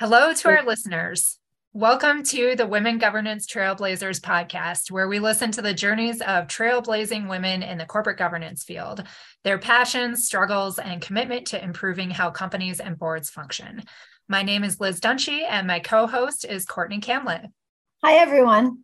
[0.00, 1.38] Hello to our listeners.
[1.74, 7.28] Welcome to the Women Governance Trailblazers podcast, where we listen to the journeys of trailblazing
[7.28, 9.02] women in the corporate governance field,
[9.44, 13.82] their passions, struggles, and commitment to improving how companies and boards function.
[14.26, 17.48] My name is Liz Dunshee, and my co host is Courtney Kamlet.
[18.02, 18.78] Hi, everyone.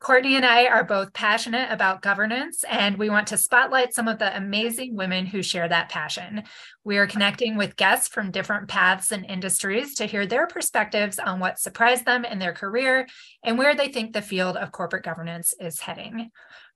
[0.00, 4.20] Courtney and I are both passionate about governance, and we want to spotlight some of
[4.20, 6.44] the amazing women who share that passion.
[6.84, 11.40] We are connecting with guests from different paths and industries to hear their perspectives on
[11.40, 13.08] what surprised them in their career
[13.42, 16.30] and where they think the field of corporate governance is heading.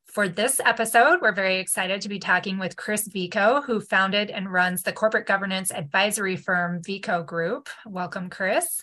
[0.06, 4.52] For this episode, we're very excited to be talking with Chris Vico, who founded and
[4.52, 7.68] runs the corporate governance advisory firm Vico Group.
[7.86, 8.82] Welcome, Chris.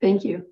[0.00, 0.46] Thank you.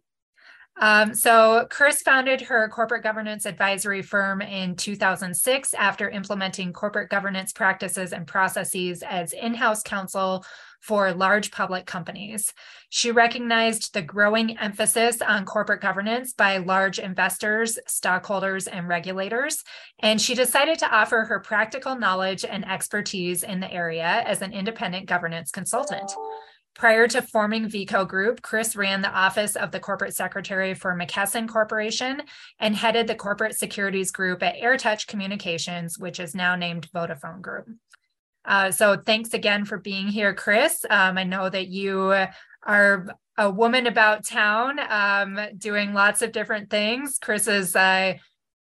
[0.77, 7.53] Um, so, Chris founded her corporate governance advisory firm in 2006 after implementing corporate governance
[7.53, 10.45] practices and processes as in house counsel
[10.81, 12.53] for large public companies.
[12.91, 19.63] She recognized the growing emphasis on corporate governance by large investors, stockholders, and regulators,
[20.01, 24.53] and she decided to offer her practical knowledge and expertise in the area as an
[24.53, 26.13] independent governance consultant.
[26.75, 31.49] Prior to forming Vico Group, Chris ran the office of the corporate secretary for McKesson
[31.49, 32.23] Corporation
[32.59, 37.69] and headed the corporate securities group at AirTouch Communications, which is now named Vodafone Group.
[38.45, 40.85] Uh, so thanks again for being here, Chris.
[40.91, 42.27] Um, I know that you
[42.65, 43.07] are
[43.39, 47.19] a woman about town um, doing lots of different things.
[47.21, 48.15] Chris is uh,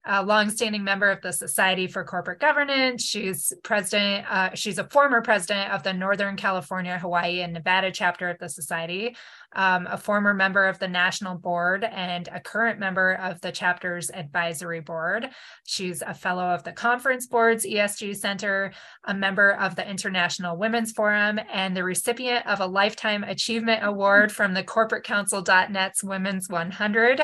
[0.06, 3.04] a longstanding member of the Society for Corporate Governance.
[3.04, 4.26] She's president.
[4.30, 8.50] Uh, she's a former president of the Northern California, Hawaii, and Nevada chapter of the
[8.50, 9.16] Society.
[9.56, 14.10] Um, a former member of the National Board and a current member of the chapter's
[14.10, 15.30] advisory board.
[15.64, 18.74] She's a fellow of the Conference Board's ESG Center,
[19.06, 24.32] a member of the International Women's Forum, and the recipient of a Lifetime Achievement Award
[24.32, 27.22] from the Corporate Counsel.net's Women's 100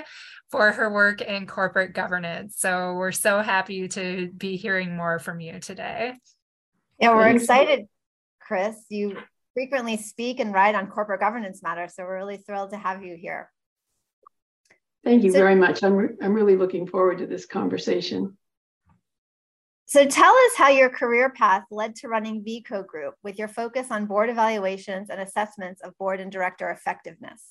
[0.49, 2.55] for her work in corporate governance.
[2.57, 6.15] So we're so happy to be hearing more from you today.
[6.99, 7.87] Yeah, we're excited,
[8.41, 8.75] Chris.
[8.89, 9.17] You
[9.53, 11.95] frequently speak and write on corporate governance matters.
[11.95, 13.51] So we're really thrilled to have you here.
[15.03, 15.83] Thank you so, very much.
[15.83, 18.37] I'm, re- I'm really looking forward to this conversation.
[19.85, 23.87] So tell us how your career path led to running Vico Group with your focus
[23.91, 27.43] on board evaluations and assessments of board and director effectiveness.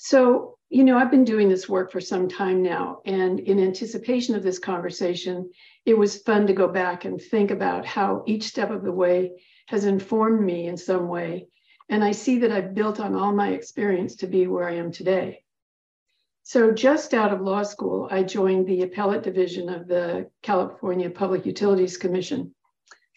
[0.00, 3.00] So, you know, I've been doing this work for some time now.
[3.04, 5.50] And in anticipation of this conversation,
[5.84, 9.32] it was fun to go back and think about how each step of the way
[9.66, 11.48] has informed me in some way.
[11.88, 14.92] And I see that I've built on all my experience to be where I am
[14.92, 15.42] today.
[16.44, 21.44] So, just out of law school, I joined the appellate division of the California Public
[21.44, 22.54] Utilities Commission.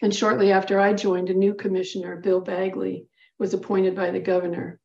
[0.02, 3.06] And shortly after I joined, a new commissioner, Bill Bagley,
[3.38, 4.81] was appointed by the governor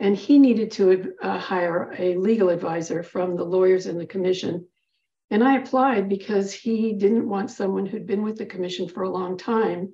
[0.00, 4.66] and he needed to uh, hire a legal advisor from the lawyers in the commission.
[5.30, 9.10] And I applied because he didn't want someone who'd been with the commission for a
[9.10, 9.92] long time,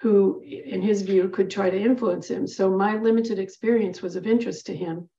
[0.00, 2.46] who, in his view, could try to influence him.
[2.46, 5.10] So my limited experience was of interest to him.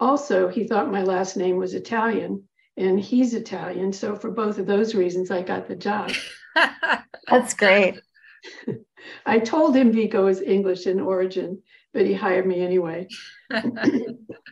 [0.00, 2.44] Also, he thought my last name was Italian,
[2.78, 3.92] and he's Italian.
[3.92, 6.12] So for both of those reasons, I got the job.
[7.28, 8.00] That's great.
[9.26, 11.62] I told him Vico is English in origin,
[11.94, 13.06] but he hired me anyway.
[13.50, 13.78] and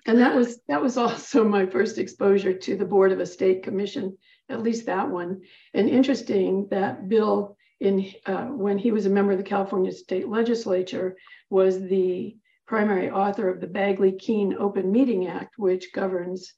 [0.06, 4.16] that was that was also my first exposure to the Board of a State Commission,
[4.48, 5.42] at least that one.
[5.74, 10.28] And interesting that Bill, in uh, when he was a member of the California State
[10.28, 11.16] Legislature,
[11.50, 12.36] was the
[12.66, 16.54] primary author of the Bagley-Keene Open Meeting Act, which governs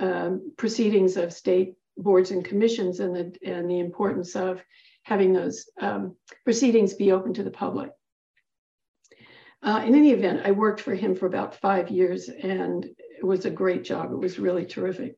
[0.00, 4.60] um, proceedings of state boards and commissions and the and the importance of
[5.04, 7.90] having those um, proceedings be open to the public.
[9.64, 13.46] Uh, in any event, I worked for him for about five years and it was
[13.46, 14.12] a great job.
[14.12, 15.16] It was really terrific.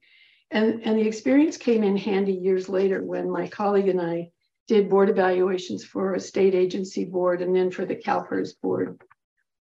[0.53, 4.31] And, and the experience came in handy years later when my colleague and I
[4.69, 9.01] did board evaluations for a state agency board and then for the CalPERS board.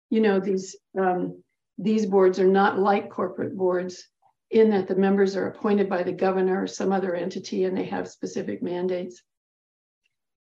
[0.10, 1.44] You know, these, um,
[1.78, 4.08] these boards are not like corporate boards
[4.50, 7.86] in that the members are appointed by the governor or some other entity and they
[7.86, 9.22] have specific mandates.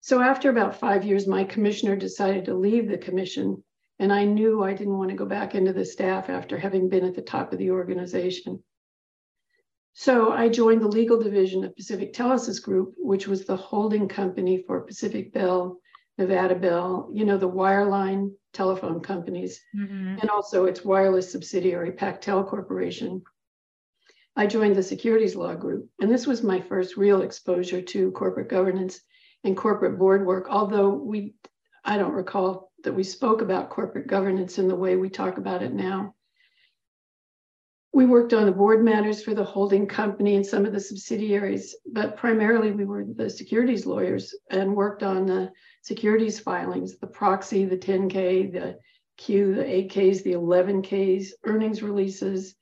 [0.01, 3.63] So after about five years, my commissioner decided to leave the commission
[3.99, 7.05] and I knew I didn't want to go back into the staff after having been
[7.05, 8.63] at the top of the organization.
[9.93, 14.63] So I joined the legal division of Pacific Telesis Group, which was the holding company
[14.67, 15.79] for Pacific Bell,
[16.19, 20.19] Nevada Bell, you know, the wireline telephone companies, mm-hmm.
[20.19, 23.23] and also its wireless subsidiary, Pactel Corporation.
[24.35, 28.49] I joined the securities law group, and this was my first real exposure to corporate
[28.49, 28.99] governance
[29.43, 31.33] and corporate board work, although we,
[31.83, 35.63] I don't recall that we spoke about corporate governance in the way we talk about
[35.63, 36.13] it now.
[37.93, 41.75] We worked on the board matters for the holding company and some of the subsidiaries,
[41.91, 45.51] but primarily we were the securities lawyers and worked on the
[45.81, 48.77] securities filings, the proxy, the 10K, the
[49.17, 52.55] Q, the 8Ks, the 11Ks, earnings releases,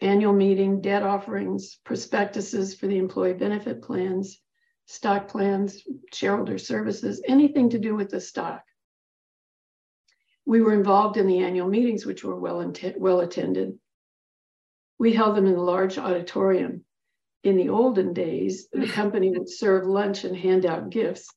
[0.00, 4.40] annual meeting, debt offerings, prospectuses for the employee benefit plans,
[4.84, 5.82] stock plans,
[6.12, 8.62] shareholder services, anything to do with the stock.
[10.46, 13.78] We were involved in the annual meetings, which were well, well attended.
[14.98, 16.84] We held them in a large auditorium.
[17.42, 21.28] In the olden days, the company would serve lunch and hand out gifts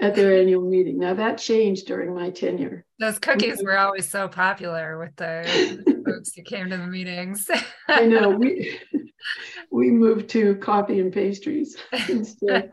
[0.00, 0.98] at their annual meeting.
[0.98, 2.84] Now that changed during my tenure.
[2.98, 7.48] Those cookies were always so popular with the folks who came to the meetings.
[7.88, 8.78] I know we
[9.70, 11.76] we moved to coffee and pastries
[12.08, 12.70] instead.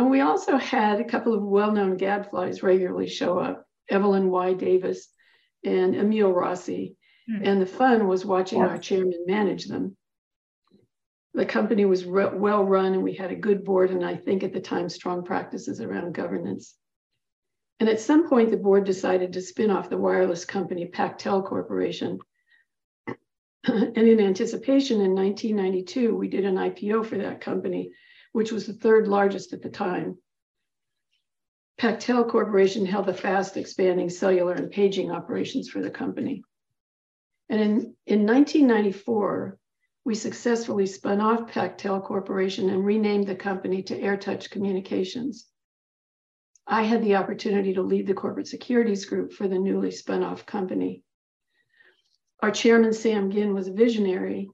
[0.00, 4.54] And we also had a couple of well-known gadflies regularly show up, Evelyn Y.
[4.54, 5.08] Davis
[5.64, 6.96] and Emil Rossi.
[7.30, 7.44] Mm-hmm.
[7.44, 9.96] And the fun was watching our chairman manage them
[11.34, 14.42] the company was re- well run and we had a good board and i think
[14.42, 16.76] at the time strong practices around governance
[17.78, 22.18] and at some point the board decided to spin off the wireless company pactel corporation
[23.64, 27.92] and in anticipation in 1992 we did an ipo for that company
[28.32, 30.16] which was the third largest at the time
[31.78, 36.42] pactel corporation held the fast expanding cellular and paging operations for the company
[37.48, 37.70] and in,
[38.06, 39.58] in 1994
[40.04, 45.46] we successfully spun off Pactel Corporation and renamed the company to AirTouch Communications.
[46.66, 50.46] I had the opportunity to lead the corporate securities group for the newly spun off
[50.46, 51.04] company.
[52.42, 54.48] Our chairman, Sam Ginn, was a visionary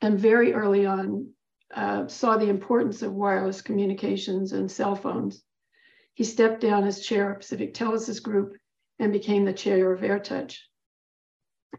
[0.00, 1.33] and very early on
[1.74, 5.42] uh, saw the importance of wireless communications and cell phones.
[6.14, 8.56] He stepped down as chair of Pacific Telesis Group
[8.98, 10.58] and became the chair of AirTouch.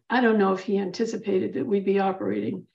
[0.09, 2.67] I don't know if he anticipated that we'd be operating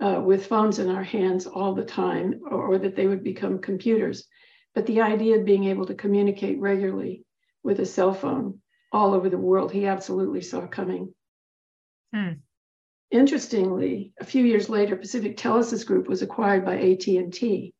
[0.00, 3.58] uh, with phones in our hands all the time or, or, that they would become
[3.58, 4.26] computers.
[4.74, 7.24] But the idea of being able to communicate regularly
[7.62, 8.60] with a cell phone
[8.90, 11.14] all over the world, he absolutely saw coming.
[12.12, 12.32] Hmm.
[13.12, 17.74] Interestingly, a few years later, Pacific Telesis Group was acquired by AT&T.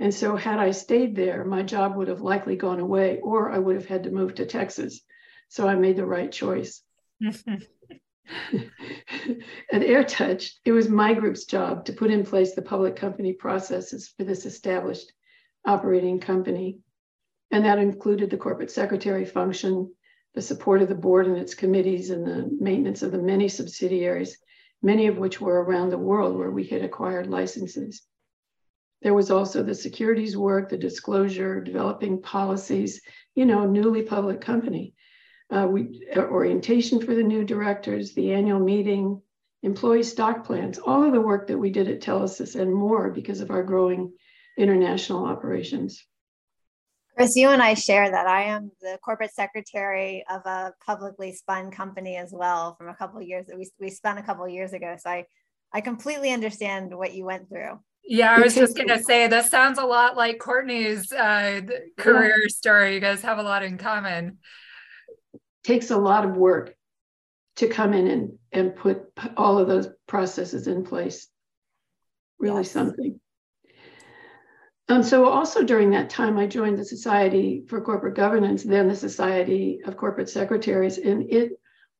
[0.00, 3.58] And so had I stayed there, my job would have likely gone away or I
[3.58, 5.00] would have had to move to Texas.
[5.48, 6.82] So I made the right choice.
[7.22, 7.42] At
[9.72, 14.24] AirTouch, it was my group's job to put in place the public company processes for
[14.24, 15.12] this established
[15.64, 16.80] operating company.
[17.52, 19.94] And that included the corporate secretary function,
[20.34, 24.38] the support of the board and its committees, and the maintenance of the many subsidiaries,
[24.82, 28.02] many of which were around the world where we had acquired licenses.
[29.02, 33.00] There was also the securities work, the disclosure, developing policies,
[33.34, 34.94] you know, newly public company
[35.52, 39.20] uh, we, uh, orientation for the new directors, the annual meeting,
[39.62, 43.40] employee stock plans, all of the work that we did at Telesis and more because
[43.40, 44.12] of our growing
[44.56, 46.04] international operations.
[47.16, 48.26] Chris, you and I share that.
[48.26, 53.20] I am the corporate secretary of a publicly spun company as well from a couple
[53.20, 54.96] of years that we, we spun a couple of years ago.
[54.98, 55.26] So I,
[55.72, 57.78] I completely understand what you went through.
[58.04, 61.60] Yeah, I was just going to say this sounds a lot like Courtney's uh,
[61.98, 62.48] career yeah.
[62.48, 62.94] story.
[62.94, 64.38] You guys have a lot in common
[65.64, 66.74] takes a lot of work
[67.56, 69.02] to come in and, and put
[69.36, 71.28] all of those processes in place.
[72.38, 72.70] Really yes.
[72.70, 73.20] something.
[74.92, 78.94] Um, so also during that time, I joined the Society for Corporate Governance, then the
[78.94, 81.52] Society of Corporate Secretaries, and it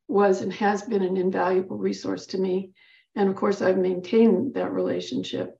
[0.09, 2.73] was and has been an invaluable resource to me.
[3.15, 5.59] And of course, I've maintained that relationship.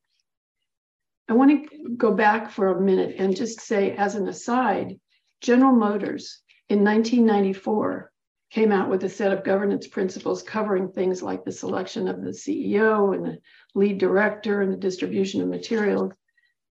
[1.27, 5.01] I want to go back for a minute and just say, as an aside,
[5.41, 8.13] General Motors in 1994
[8.51, 12.33] came out with a set of governance principles covering things like the selection of the
[12.33, 13.39] CEO and the
[13.75, 16.13] lead director and the distribution of materials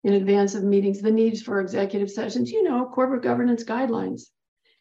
[0.07, 4.21] in advance of meetings, the needs for executive sessions, you know, corporate governance guidelines.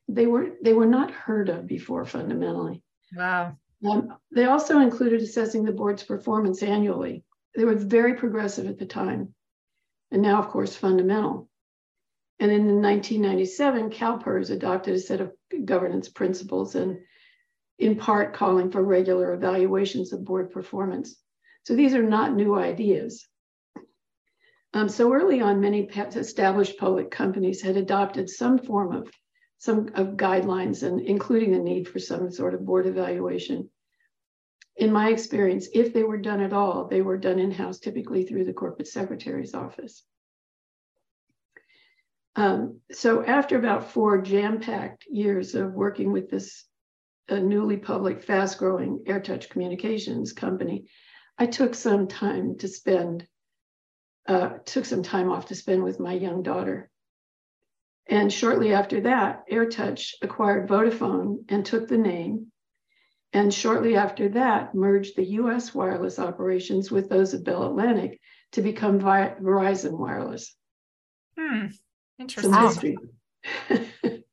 [0.06, 2.80] They were they were not heard of before fundamentally.
[3.12, 3.56] Wow.
[3.85, 7.25] Um, they also included assessing the board's performance annually.
[7.56, 9.35] They were very progressive at the time,
[10.12, 11.49] and now, of course, fundamental.
[12.38, 15.33] And in 1997, CalPERS adopted a set of
[15.64, 16.99] governance principles and
[17.80, 21.16] in part calling for regular evaluations of board performance.
[21.64, 23.26] So these are not new ideas.
[24.76, 29.11] Um, so early on, many established public companies had adopted some form of
[29.56, 33.71] some of guidelines and including the need for some sort of board evaluation.
[34.76, 38.45] In my experience, if they were done at all, they were done in-house, typically through
[38.45, 40.04] the corporate secretary's office.
[42.37, 46.66] Um, so after about four jam-packed years of working with this
[47.30, 50.85] uh, newly public, fast-growing AirTouch Communications company,
[51.38, 53.26] I took some time to spend,
[54.28, 56.90] uh, took some time off to spend with my young daughter.
[58.09, 62.52] And shortly after that, AirTouch acquired Vodafone and took the name.
[63.33, 68.21] And shortly after that, merged the US wireless operations with those of Bell Atlantic
[68.52, 70.54] to become Verizon Wireless.
[71.38, 71.66] Hmm.
[72.18, 72.97] Interesting.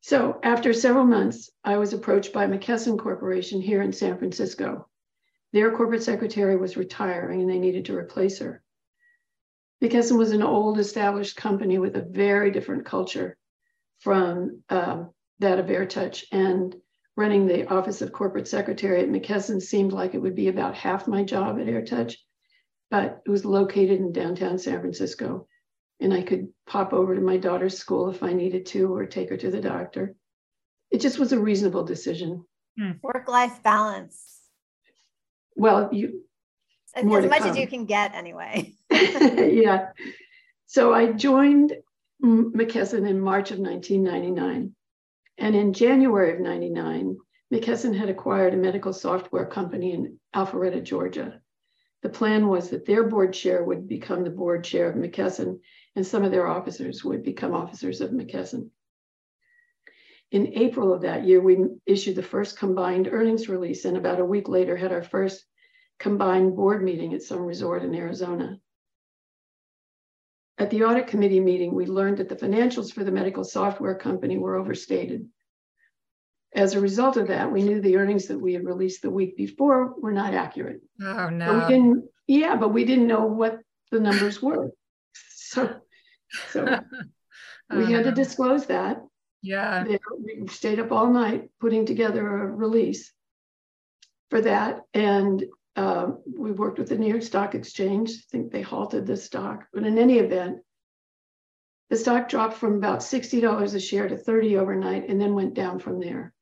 [0.00, 4.88] so after several months, I was approached by McKesson Corporation here in San Francisco.
[5.52, 8.62] Their corporate secretary was retiring and they needed to replace her.
[9.82, 13.36] McKesson was an old established company with a very different culture
[13.98, 16.24] from um, that of AirTouch.
[16.32, 16.74] And
[17.16, 21.06] running the office of corporate secretary at McKesson seemed like it would be about half
[21.06, 22.14] my job at AirTouch,
[22.90, 25.46] but it was located in downtown San Francisco
[26.02, 29.30] and I could pop over to my daughter's school if I needed to or take
[29.30, 30.16] her to the doctor.
[30.90, 32.44] It just was a reasonable decision.
[32.78, 32.92] Hmm.
[33.02, 34.41] Work life balance.
[35.56, 36.22] Well, you
[36.94, 37.50] as, as much come.
[37.50, 38.74] as you can get anyway.
[38.90, 39.88] yeah.
[40.66, 41.74] So I joined
[42.22, 44.74] McKesson in March of 1999.
[45.38, 47.16] And in January of 99,
[47.52, 51.40] McKesson had acquired a medical software company in Alpharetta, Georgia.
[52.02, 55.60] The plan was that their board chair would become the board chair of McKesson
[55.94, 58.70] and some of their officers would become officers of McKesson.
[60.32, 64.24] In April of that year, we issued the first combined earnings release, and about a
[64.24, 65.44] week later, had our first
[65.98, 68.58] combined board meeting at some resort in Arizona.
[70.56, 74.38] At the audit committee meeting, we learned that the financials for the medical software company
[74.38, 75.28] were overstated.
[76.54, 79.36] As a result of that, we knew the earnings that we had released the week
[79.36, 80.80] before were not accurate.
[81.02, 81.46] Oh no!
[81.46, 83.58] But we didn't, yeah, but we didn't know what
[83.90, 84.70] the numbers were.
[85.52, 85.68] So,
[86.48, 86.64] so
[87.70, 88.10] we had to uh-huh.
[88.12, 89.02] disclose that.
[89.42, 89.84] Yeah.
[89.84, 93.12] We stayed up all night putting together a release
[94.30, 94.82] for that.
[94.94, 95.44] And
[95.76, 98.10] uh, we worked with the New York Stock Exchange.
[98.10, 99.66] I think they halted the stock.
[99.72, 100.58] But in any event,
[101.90, 105.78] the stock dropped from about $60 a share to 30 overnight and then went down
[105.78, 106.32] from there.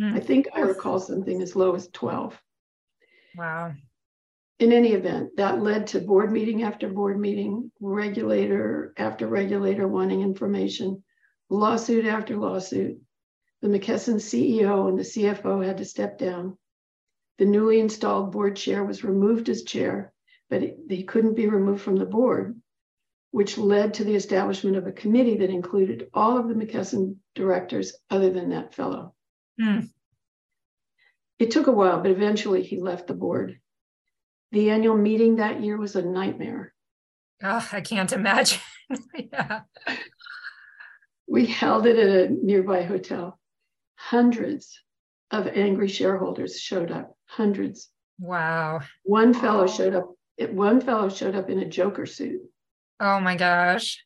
[0.00, 0.14] Mm.
[0.14, 2.40] I think I recall something as low as 12.
[3.36, 3.72] Wow
[4.60, 10.20] in any event, that led to board meeting after board meeting, regulator after regulator wanting
[10.20, 11.02] information,
[11.50, 13.00] lawsuit after lawsuit.
[13.60, 16.56] The McKesson CEO and the CFO had to step down.
[17.38, 20.12] The newly installed board chair was removed as chair,
[20.48, 22.60] but he couldn't be removed from the board,
[23.32, 27.92] which led to the establishment of a committee that included all of the McKesson directors
[28.08, 29.14] other than that fellow.
[29.60, 29.80] Hmm.
[31.38, 33.58] It took a while, but eventually he left the board.
[34.52, 36.74] The annual meeting that year was a nightmare.
[37.42, 38.60] Oh, I can't imagine.
[39.14, 39.60] yeah.
[41.30, 43.38] We held it at a nearby hotel.
[43.94, 44.82] Hundreds
[45.30, 47.16] of angry shareholders showed up.
[47.26, 47.88] Hundreds.
[48.18, 48.80] Wow.
[49.04, 50.10] One fellow showed up.
[50.50, 52.42] One fellow showed up in a Joker suit.
[52.98, 54.04] Oh my gosh.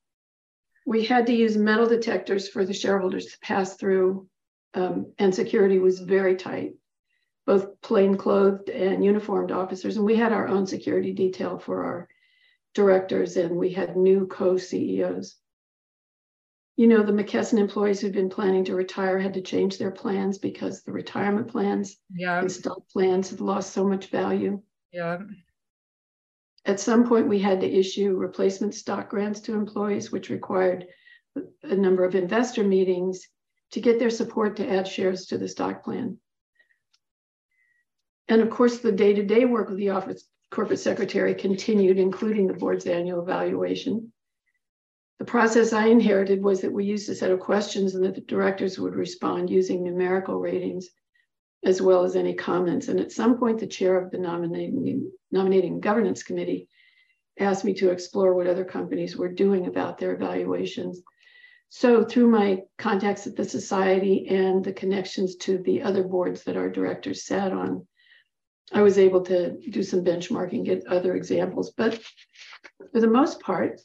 [0.87, 4.29] We had to use metal detectors for the shareholders to pass through,
[4.75, 6.75] um, and security was very tight
[7.47, 9.97] both plain-clothed and uniformed officers.
[9.97, 12.09] And we had our own security detail for our
[12.75, 15.37] directors, and we had new co-CEOs.
[16.77, 20.39] You know, the McKesson employees who'd been planning to retire had to change their plans
[20.39, 22.41] because the retirement plans yeah.
[22.41, 24.61] and stock plans had lost so much value.
[24.93, 25.19] Yeah.
[26.65, 30.87] At some point, we had to issue replacement stock grants to employees, which required
[31.63, 33.29] a number of investor meetings
[33.73, 36.19] to get their support to add shares to the stock plan.
[38.29, 42.47] And of course, the day to day work of the office corporate secretary continued, including
[42.47, 44.13] the board's annual evaluation.
[45.25, 48.21] The process I inherited was that we used a set of questions and that the
[48.21, 50.91] directors would respond using numerical ratings
[51.65, 52.89] as well as any comments.
[52.89, 56.69] And at some point, the chair of the nominating, nominating governance committee
[57.41, 61.01] asked me to explore what other companies were doing about their evaluations.
[61.71, 66.59] So, through my contacts at the society and the connections to the other boards that
[66.59, 67.87] our directors sat on,
[68.75, 71.99] I was able to do some benchmarking, get other examples, but
[72.93, 73.81] for the most part,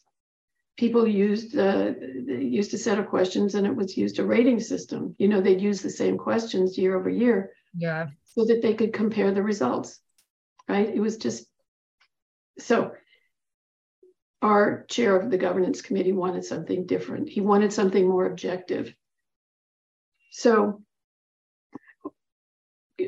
[0.80, 1.92] people used uh,
[2.26, 5.14] used a set of questions, and it was used a rating system.
[5.20, 8.94] You know, they'd use the same questions year over year, yeah, so that they could
[8.94, 10.00] compare the results.
[10.70, 10.90] Right?
[10.90, 11.46] It was just
[12.58, 12.92] so.
[14.42, 17.28] Our chair of the governance committee wanted something different.
[17.28, 18.96] He wanted something more objective.
[20.32, 20.82] So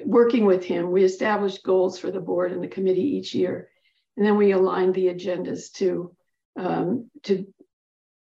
[0.06, 3.70] working with him, we established goals for the board and the committee each year.
[4.18, 6.14] And then we aligned the agendas to,
[6.58, 7.46] um, to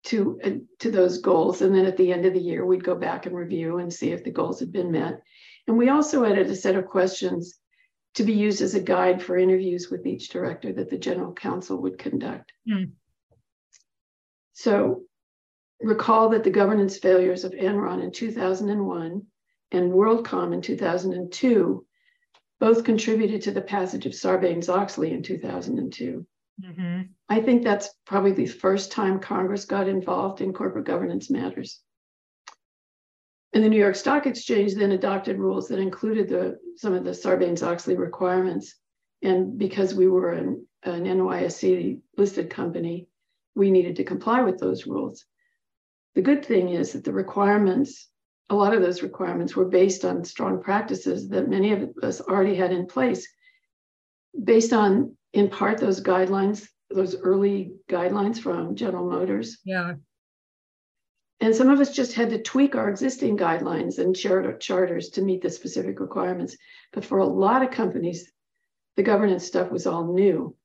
[0.04, 1.62] to uh, to those goals.
[1.62, 4.12] And then at the end of the year we'd go back and review and see
[4.12, 5.22] if the goals had been met.
[5.68, 7.60] And we also added a set of questions
[8.16, 11.82] to be used as a guide for interviews with each director that the general counsel
[11.82, 12.52] would conduct.
[12.70, 12.92] Mm.
[14.54, 15.04] so
[15.82, 19.26] recall that the governance failures of enron in 2001
[19.72, 21.86] and worldcom in 2002
[22.60, 26.26] both contributed to the passage of sarbanes-oxley in 2002
[26.64, 27.02] Mm-hmm.
[27.30, 31.82] I think that's probably the first time Congress got involved in corporate governance matters.
[33.54, 37.12] And the New York Stock Exchange then adopted rules that included the, some of the
[37.12, 38.76] Sarbanes-Oxley requirements.
[39.22, 43.08] And because we were an, an NYSE listed company,
[43.56, 45.26] we needed to comply with those rules.
[46.16, 48.10] The good thing is that the requirements,
[48.50, 52.56] a lot of those requirements were based on strong practices that many of us already
[52.56, 53.28] had in place
[54.42, 59.60] based on in part those guidelines, those early guidelines from General Motors.
[59.64, 59.96] Yeah.
[61.40, 65.22] And some of us just had to tweak our existing guidelines and charter, charters to
[65.24, 66.56] meet the specific requirements.
[66.94, 68.32] But for a lot of companies,
[68.96, 70.56] the governance stuff was all new.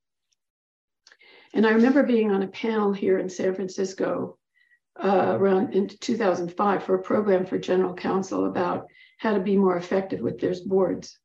[1.55, 4.37] And I remember being on a panel here in San Francisco
[5.03, 8.87] uh, around in 2005 for a program for general counsel about
[9.19, 11.19] how to be more effective with their boards.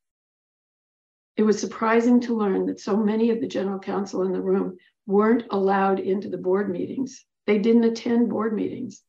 [1.38, 4.78] It was surprising to learn that so many of the general counsel in the room
[5.06, 7.26] weren't allowed into the board meetings.
[7.48, 9.02] They didn't attend board meetings.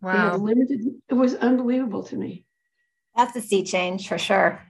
[0.00, 0.12] Wow.
[0.12, 2.46] They had limited, it was unbelievable to me.
[3.16, 4.62] That's a sea change for sure.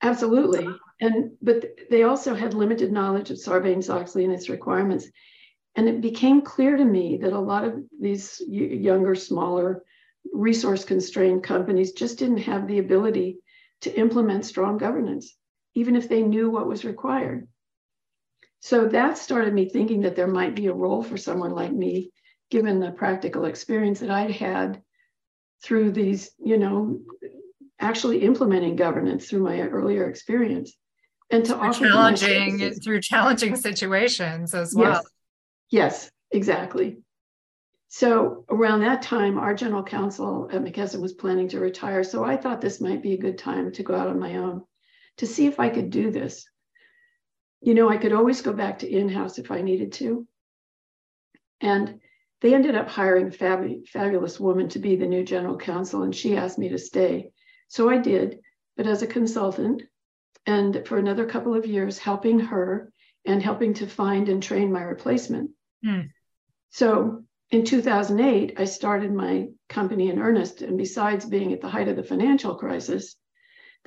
[0.00, 0.66] Absolutely.
[1.00, 5.06] And but they also had limited knowledge of Sarbanes-Oxley and its requirements.
[5.76, 9.84] And it became clear to me that a lot of these younger, smaller,
[10.32, 13.38] resource constrained companies just didn't have the ability
[13.82, 15.36] to implement strong governance
[15.78, 17.46] even if they knew what was required.
[18.60, 22.10] So that started me thinking that there might be a role for someone like me,
[22.50, 24.82] given the practical experience that I'd had
[25.62, 27.00] through these, you know,
[27.78, 30.76] actually implementing governance through my earlier experience.
[31.30, 34.92] And to through offer challenging through challenging situations as well.
[34.92, 35.04] Yes,
[35.70, 36.98] yes, exactly.
[37.86, 42.02] So around that time, our general counsel at McKesson was planning to retire.
[42.02, 44.64] So I thought this might be a good time to go out on my own
[45.18, 46.48] to see if I could do this.
[47.60, 50.26] You know, I could always go back to in house if I needed to.
[51.60, 52.00] And
[52.40, 56.14] they ended up hiring a fab- fabulous woman to be the new general counsel, and
[56.14, 57.30] she asked me to stay.
[57.66, 58.38] So I did,
[58.76, 59.82] but as a consultant,
[60.46, 62.92] and for another couple of years, helping her
[63.26, 65.50] and helping to find and train my replacement.
[65.84, 66.10] Mm.
[66.70, 70.62] So in 2008, I started my company in earnest.
[70.62, 73.16] And besides being at the height of the financial crisis,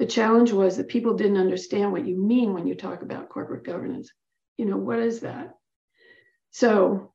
[0.01, 3.63] the challenge was that people didn't understand what you mean when you talk about corporate
[3.63, 4.11] governance.
[4.57, 5.53] You know, what is that?
[6.49, 7.13] So,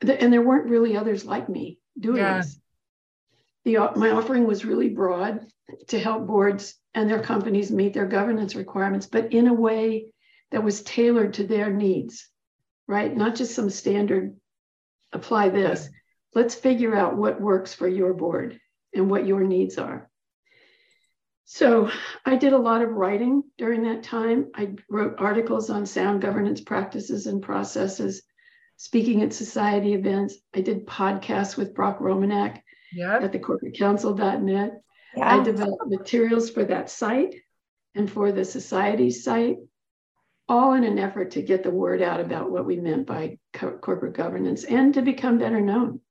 [0.00, 2.38] the, and there weren't really others like me doing yeah.
[2.38, 2.58] this.
[3.64, 5.46] The, uh, my offering was really broad
[5.86, 10.12] to help boards and their companies meet their governance requirements, but in a way
[10.50, 12.28] that was tailored to their needs,
[12.88, 13.16] right?
[13.16, 14.36] Not just some standard
[15.12, 15.88] apply this.
[16.34, 18.58] Let's figure out what works for your board
[18.92, 20.10] and what your needs are.
[21.50, 21.90] So
[22.26, 24.50] I did a lot of writing during that time.
[24.54, 28.22] I wrote articles on sound governance practices and processes,
[28.76, 30.36] speaking at society events.
[30.54, 32.60] I did podcasts with Broc Romanek
[32.92, 33.22] yep.
[33.22, 34.82] at the corporatecounsel.net.
[35.16, 35.40] Yeah.
[35.40, 37.34] I developed materials for that site
[37.94, 39.56] and for the society site,
[40.50, 43.78] all in an effort to get the word out about what we meant by co-
[43.78, 46.02] corporate governance and to become better known.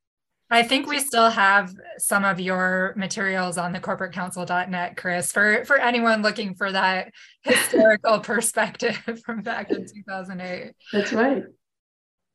[0.50, 5.78] I think we still have some of your materials on the corporatecounsel.net, Chris, for, for
[5.78, 7.12] anyone looking for that
[7.44, 10.74] historical perspective from back in 2008.
[10.94, 11.44] That's right.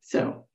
[0.03, 0.46] So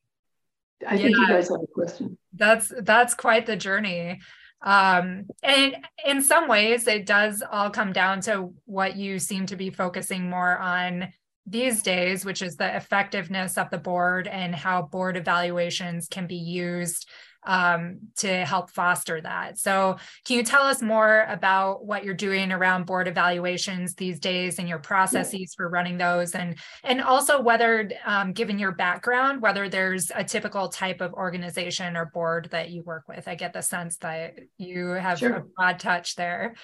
[0.87, 2.17] I yeah, think you guys have a question.
[2.33, 4.19] That's that's quite the journey.
[4.61, 9.55] Um, and in some ways, it does all come down to what you seem to
[9.55, 11.13] be focusing more on
[11.45, 16.35] these days, which is the effectiveness of the board and how board evaluations can be
[16.35, 17.07] used
[17.47, 19.57] um, to help foster that.
[19.57, 24.59] So, can you tell us more about what you're doing around board evaluations these days
[24.59, 29.69] and your processes for running those, and and also whether, um, given your background, whether
[29.69, 33.27] there's a typical type of organization or board that you work with?
[33.27, 35.35] I get the sense that you have sure.
[35.37, 36.55] a broad touch there.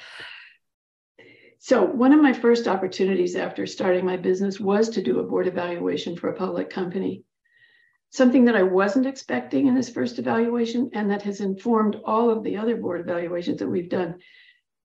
[1.59, 5.47] So, one of my first opportunities after starting my business was to do a board
[5.47, 7.23] evaluation for a public company
[8.13, 12.43] something that I wasn't expecting in this first evaluation and that has informed all of
[12.43, 14.19] the other board evaluations that we've done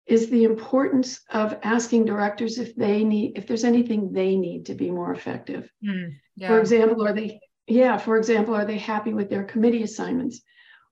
[0.05, 4.75] is the importance of asking directors if they need if there's anything they need to
[4.75, 5.67] be more effective.
[5.83, 6.47] Mm, yeah.
[6.47, 10.41] For example, are they yeah, for example, are they happy with their committee assignments?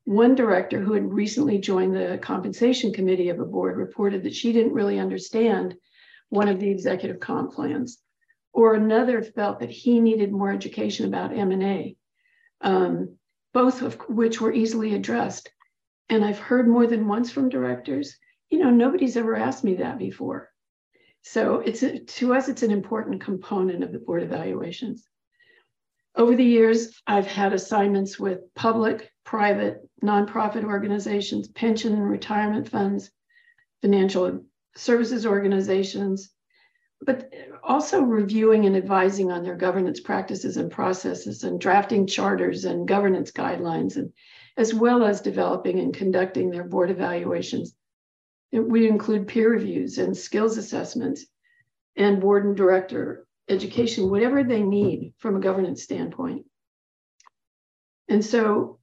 [0.06, 4.52] One director who had recently joined the compensation committee of a board reported that she
[4.52, 5.76] didn't really understand
[6.30, 8.00] one of the executive comp plans,
[8.54, 11.96] or another felt that he needed more education about M&A,
[12.64, 13.18] um,
[13.54, 15.52] both of which were easily addressed.
[16.10, 18.18] And I've heard more than once from directors,
[18.50, 20.50] you know, nobody's ever asked me that before.
[21.22, 25.08] So it's a, to us, it's an important component of the board evaluations.
[26.16, 33.10] Over the years, I've had assignments with public, private, nonprofit organizations, pension and retirement funds,
[33.82, 34.44] financial
[34.76, 36.32] services organizations,
[37.06, 37.32] but
[37.64, 43.32] also reviewing and advising on their governance practices and processes and drafting charters and governance
[43.32, 44.12] guidelines, and
[44.58, 47.76] as well as developing and conducting their board evaluations.
[48.52, 51.26] We include peer reviews and skills assessments
[51.96, 56.46] and board and director education, whatever they need from a governance standpoint.
[58.08, 58.80] And so,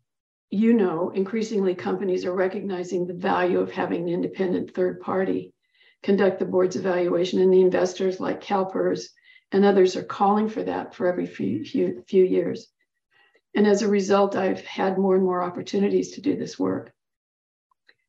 [0.51, 5.53] you know, increasingly companies are recognizing the value of having an independent third party
[6.03, 9.09] conduct the board's evaluation, and the investors like CalPERS
[9.53, 12.69] and others are calling for that for every few, few, few years.
[13.55, 16.93] And as a result, I've had more and more opportunities to do this work.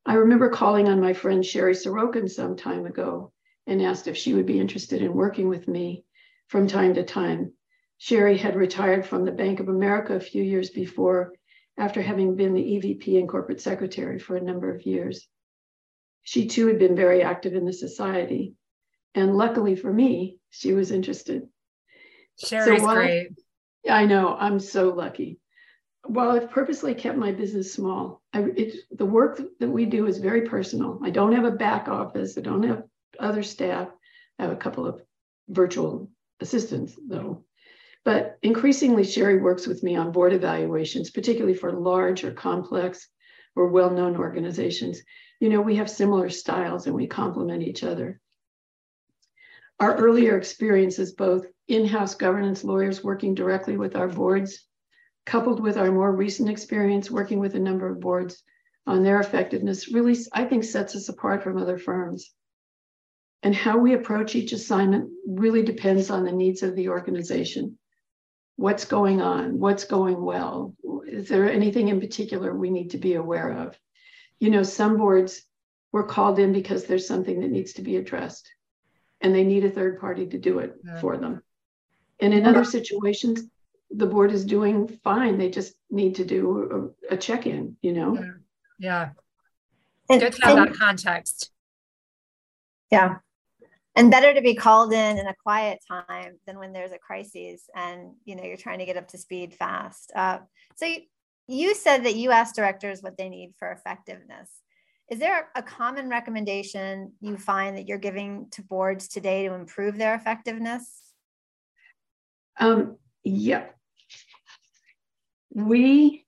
[0.06, 3.32] I remember calling on my friend Sherry Sorokin some time ago
[3.68, 6.06] and asked if she would be interested in working with me
[6.48, 7.54] from time to time.
[7.98, 11.34] Sherry had retired from the Bank of America a few years before
[11.78, 15.28] after having been the EVP and corporate secretary for a number of years.
[16.24, 18.54] She too had been very active in the society.
[19.16, 21.48] And luckily for me, she was interested.
[22.40, 23.32] Sherry's so great.
[23.90, 25.40] I know, I'm so lucky.
[26.06, 30.18] While I've purposely kept my business small, I, it, the work that we do is
[30.18, 31.00] very personal.
[31.04, 32.84] I don't have a back office, I don't have
[33.20, 33.90] other staff.
[34.40, 35.02] I have a couple of
[35.50, 37.46] virtual assistants, though.
[38.04, 43.08] But increasingly, Sherry works with me on board evaluations, particularly for large or complex
[43.56, 45.00] or well known organizations.
[45.42, 48.22] You know, we have similar styles and we complement each other.
[49.80, 54.64] Our earlier experience both in house governance lawyers working directly with our boards,
[55.26, 58.44] coupled with our more recent experience working with a number of boards
[58.86, 62.32] on their effectiveness, really, I think, sets us apart from other firms.
[63.42, 67.80] And how we approach each assignment really depends on the needs of the organization.
[68.58, 69.58] What's going on?
[69.58, 70.76] What's going well?
[71.08, 73.76] Is there anything in particular we need to be aware of?
[74.42, 75.42] You know, some boards
[75.94, 78.50] were called in because there's something that needs to be addressed
[79.22, 81.00] and they need a third party to do it yeah.
[81.00, 81.42] for them.
[82.20, 83.44] And in other situations,
[83.90, 85.38] the board is doing fine.
[85.38, 88.16] They just need to do a, a check in, you know?
[88.16, 88.32] Yeah.
[88.80, 89.10] yeah.
[90.10, 91.52] And, Good to have and, that context.
[92.92, 93.20] Yeah
[93.96, 97.70] and better to be called in in a quiet time than when there's a crisis
[97.76, 100.40] and you know you're trying to get up to speed fast uh,
[100.76, 101.02] so you,
[101.52, 104.50] you said that you asked directors what they need for effectiveness.
[105.10, 109.98] Is there a common recommendation you find that you're giving to boards today to improve
[109.98, 111.02] their effectiveness?
[112.60, 113.66] Um, yeah.
[115.54, 116.26] We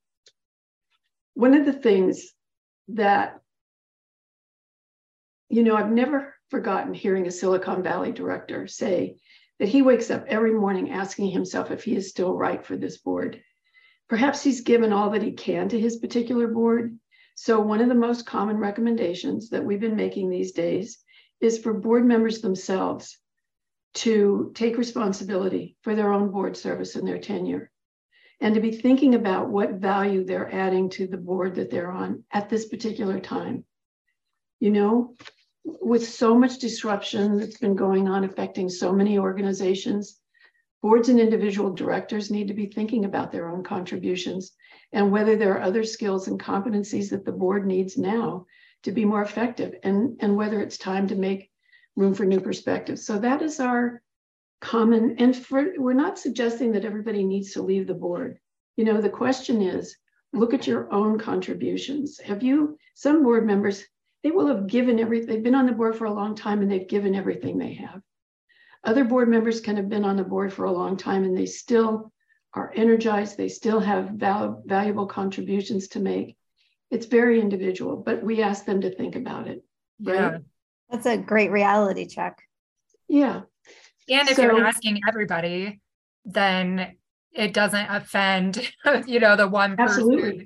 [1.36, 2.32] one of the things
[2.90, 3.40] that
[5.50, 9.16] you know i've never forgotten hearing a Silicon Valley director say
[9.60, 12.98] that he wakes up every morning asking himself if he is still right for this
[12.98, 13.42] board.
[14.10, 17.00] Perhaps he's given all that he can to his particular board.
[17.36, 21.04] So, one of the most common recommendations that we've been making these days
[21.42, 23.18] is for board members themselves
[23.96, 27.72] to take responsibility for their own board service and their tenure
[28.44, 32.24] and to be thinking about what value they're adding to the board that they're on
[32.32, 33.64] at this particular time.
[34.60, 35.16] You know,
[35.64, 40.20] with so much disruption that's been going on affecting so many organizations,
[40.84, 44.52] boards and individual directors need to be thinking about their own contributions
[44.92, 48.46] and whether there are other skills and competencies that the board needs now
[48.84, 51.50] to be more effective and, and whether it's time to make
[51.96, 53.06] room for new perspectives.
[53.06, 54.04] So that is our
[54.60, 58.40] common, and for, we're not suggesting that everybody needs to leave the board.
[58.76, 59.96] You know, the question is,
[60.34, 62.20] look at your own contributions.
[62.20, 63.86] Have you, some board members
[64.24, 65.28] they will have given everything.
[65.28, 68.02] They've been on the board for a long time and they've given everything they have.
[68.84, 71.46] Other board members can have been on the board for a long time and they
[71.46, 72.12] still
[72.54, 73.38] are energized.
[73.38, 76.36] They still have val- valuable contributions to make.
[76.92, 79.64] It's very individual, but we ask them to think about it.
[80.02, 80.16] Right?
[80.16, 80.38] Yeah.
[80.90, 82.42] That's a great reality check.
[83.08, 83.42] Yeah.
[84.10, 85.82] And if so, you're asking everybody,
[86.26, 86.96] then
[87.34, 88.72] it doesn't offend
[89.08, 90.44] you know the one person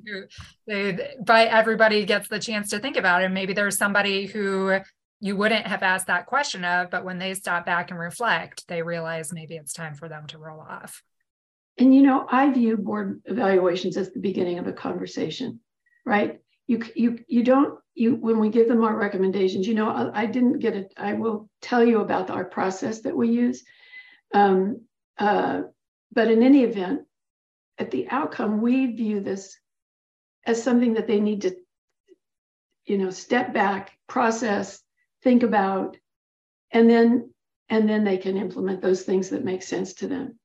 [0.68, 4.80] who but everybody gets the chance to think about it maybe there's somebody who
[5.20, 8.82] you wouldn't have asked that question of but when they stop back and reflect they
[8.82, 11.02] realize maybe it's time for them to roll off
[11.78, 15.60] and you know, I view board evaluations as the beginning of a conversation,
[16.06, 16.40] right?
[16.66, 19.68] You you you don't you when we give them our recommendations.
[19.68, 20.94] You know, I, I didn't get it.
[20.98, 23.64] I will tell you about our process that we use.
[24.34, 24.82] Um,
[25.20, 25.62] uh,
[26.12, 27.02] but in any event,
[27.78, 29.58] at the outcome, we view this
[30.46, 31.56] as something that they need to,
[32.86, 34.82] you know, step back, process,
[35.28, 35.98] think about,
[36.72, 37.34] and then
[37.68, 40.40] and then they can implement those things that make sense to them.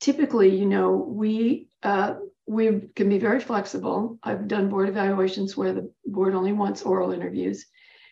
[0.00, 4.18] Typically, you know, we uh, we can be very flexible.
[4.22, 7.64] I've done board evaluations where the board only wants oral interviews,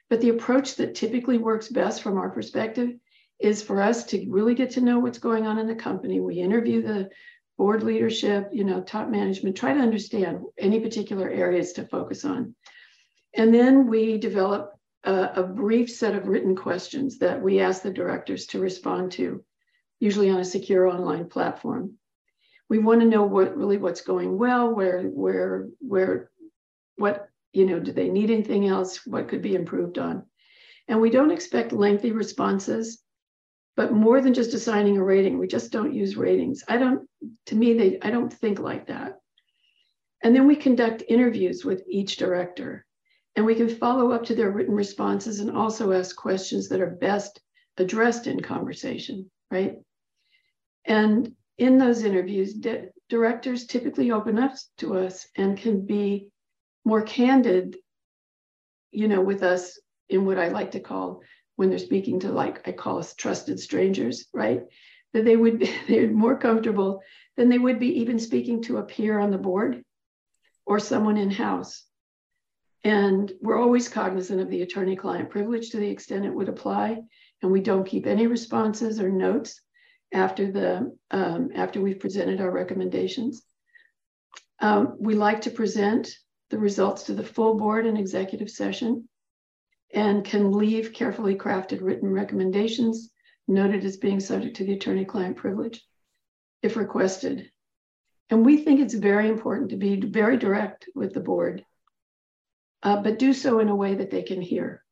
[0.09, 2.91] but the approach that typically works best from our perspective
[3.39, 6.19] is for us to really get to know what's going on in the company.
[6.19, 7.11] We interview the
[7.59, 12.55] board leadership, you know, top management, try to understand any particular areas to focus on.
[13.35, 17.91] And then we develop a, a, brief set of written questions that we ask the
[17.91, 19.43] directors to respond to,
[19.99, 21.95] usually on a secure online platform.
[22.69, 26.31] We want to know what really what's going well, where, where, where,
[26.97, 29.07] what, you know, do they need anything else?
[29.07, 30.25] What could be improved on?
[30.87, 33.03] And we don't expect lengthy responses,
[33.77, 36.63] but more than just assigning a rating, we just don't use ratings.
[36.69, 37.09] I don't,
[37.47, 39.19] to me, they, I don't think like that.
[40.23, 42.85] And then we conduct interviews with each director
[43.37, 46.91] and we can follow up to their written responses and also ask questions that are
[46.91, 47.41] best
[47.77, 49.77] addressed in conversation, right?
[50.85, 56.29] And in those interviews, di- directors typically open up to us and can be
[56.85, 57.77] more candid,
[58.91, 61.23] you know, with us in what I like to call
[61.57, 64.63] when they're speaking to like I call us trusted strangers, right?
[65.13, 67.03] That they would they're more comfortable
[67.37, 69.85] than they would be even speaking to a peer on the board
[70.67, 71.85] or someone in house.
[72.83, 77.01] And we're always cognizant of the attorney client privilege to the extent it would apply.
[77.43, 79.61] And we don't keep any responses or notes
[80.13, 83.43] after the um, after we've presented our recommendations.
[84.61, 86.11] Um, we like to present
[86.51, 89.09] the results to the full board in executive session
[89.93, 93.11] and can leave carefully crafted written recommendations
[93.49, 95.85] noted as being subject to the attorney client privilege
[96.63, 97.51] if requested.
[98.29, 101.65] And we think it's very important to be very direct with the board
[102.83, 104.83] uh, but do so in a way that they can hear.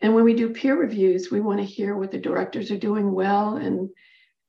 [0.00, 3.12] And when we do peer reviews, we want to hear what the directors are doing
[3.12, 3.90] well and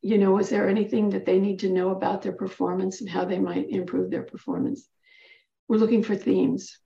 [0.01, 3.25] you know, is there anything that they need to know about their performance and how
[3.25, 4.88] they might improve their performance?
[5.67, 6.77] We're looking for themes.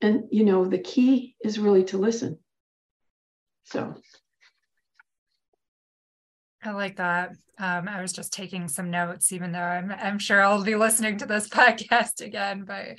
[0.00, 2.38] And you know, the key is really to listen.
[3.64, 3.94] So
[6.62, 7.30] I like that.
[7.58, 11.18] Um, I was just taking some notes, even though I'm I'm sure I'll be listening
[11.18, 12.98] to this podcast again, but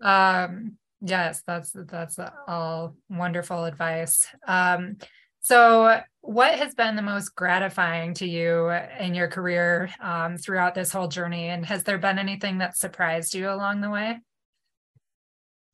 [0.00, 4.26] um, yes, that's that's all wonderful advice.
[4.46, 4.96] Um,
[5.40, 10.90] so, what has been the most gratifying to you in your career um, throughout this
[10.90, 14.20] whole journey, and has there been anything that surprised you along the way?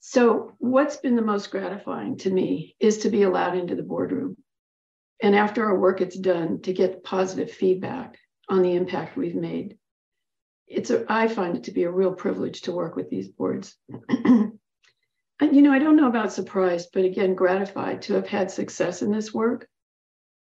[0.01, 4.37] So, what's been the most gratifying to me is to be allowed into the boardroom.
[5.23, 9.77] And after our work is done, to get positive feedback on the impact we've made
[10.71, 13.77] it's a, I find it to be a real privilege to work with these boards.
[14.09, 14.53] you
[15.41, 19.35] know, I don't know about surprised, but again, gratified to have had success in this
[19.35, 19.69] work.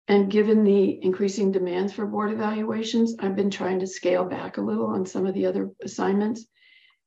[0.07, 4.61] And given the increasing demands for board evaluations, I've been trying to scale back a
[4.61, 6.45] little on some of the other assignments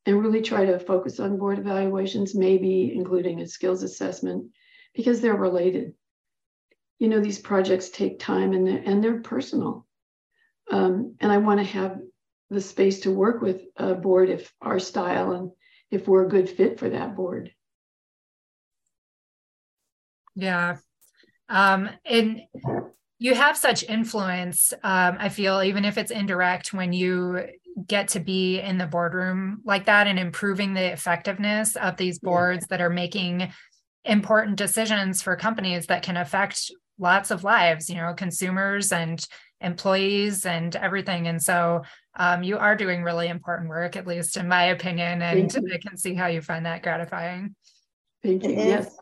[0.05, 4.51] and really try to focus on board evaluations, maybe including a skills assessment,
[4.95, 5.95] because they're related.
[6.99, 9.87] You know, these projects take time and they're, and they're personal.
[10.71, 11.99] Um, and I want to have
[12.51, 15.51] the space to work with a board if our style and
[15.91, 17.53] if we're a good fit for that board.
[20.35, 20.77] Yeah.
[21.49, 22.43] Um, and
[23.19, 27.47] you have such influence, um, I feel, even if it's indirect, when you
[27.87, 32.63] get to be in the boardroom like that and improving the effectiveness of these boards
[32.65, 32.77] yeah.
[32.77, 33.53] that are making
[34.05, 39.27] important decisions for companies that can affect lots of lives, you know, consumers and
[39.61, 41.27] employees and everything.
[41.27, 41.83] And so
[42.17, 45.23] um, you are doing really important work, at least in my opinion.
[45.23, 47.55] And I can see how you find that gratifying.
[48.23, 48.51] Thank you.
[48.51, 48.97] Yes.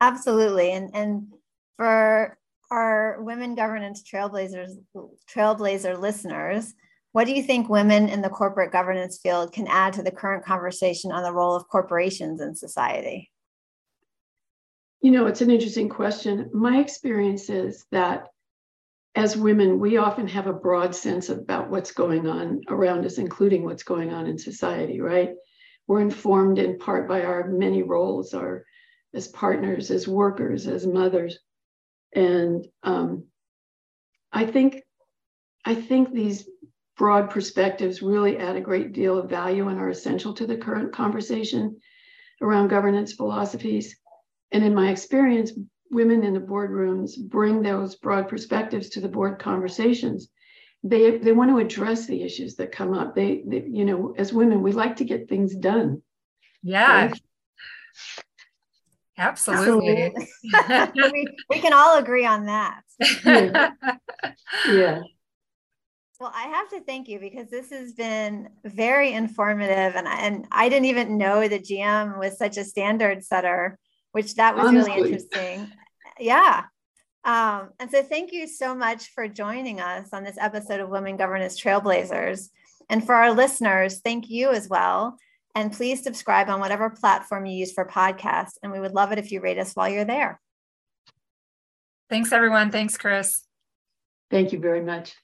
[0.00, 0.72] Absolutely.
[0.72, 1.28] And and
[1.76, 2.36] for
[2.70, 4.72] our women governance trailblazers,
[5.32, 6.74] trailblazer listeners,
[7.12, 10.44] what do you think women in the corporate governance field can add to the current
[10.44, 13.30] conversation on the role of corporations in society?
[15.00, 16.50] You know, it's an interesting question.
[16.52, 18.28] My experience is that
[19.14, 23.64] as women, we often have a broad sense about what's going on around us, including
[23.64, 25.30] what's going on in society, right?
[25.86, 28.64] We're informed in part by our many roles, our
[29.14, 31.38] as partners, as workers, as mothers.
[32.14, 33.26] And um,
[34.32, 34.82] I think
[35.64, 36.48] I think these
[36.96, 40.92] broad perspectives really add a great deal of value and are essential to the current
[40.92, 41.78] conversation
[42.42, 43.96] around governance philosophies.
[44.52, 45.52] And in my experience,
[45.90, 50.28] women in the boardrooms bring those broad perspectives to the board conversations.
[50.82, 53.14] They, they want to address the issues that come up.
[53.14, 56.02] They, they you know, as women, we like to get things done.
[56.62, 57.06] Yeah.
[57.06, 57.20] Right?
[59.16, 60.12] Absolutely.
[60.54, 61.12] Absolutely.
[61.12, 62.82] we, we can all agree on that.
[63.24, 63.70] yeah.
[64.68, 65.00] yeah.
[66.20, 70.46] Well, I have to thank you because this has been very informative, and I, and
[70.50, 73.78] I didn't even know the GM was such a standard setter,
[74.14, 74.92] which that was Honestly.
[74.92, 75.72] really interesting.
[76.20, 76.64] Yeah.
[77.24, 81.16] Um, and so, thank you so much for joining us on this episode of Women
[81.16, 82.48] Governance Trailblazers.
[82.88, 85.18] And for our listeners, thank you as well.
[85.56, 88.52] And please subscribe on whatever platform you use for podcasts.
[88.62, 90.40] And we would love it if you rate us while you're there.
[92.08, 92.70] Thanks, everyone.
[92.70, 93.42] Thanks, Chris.
[94.30, 95.16] Thank you very much.